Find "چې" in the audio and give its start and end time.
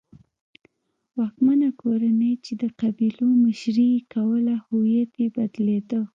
2.45-2.53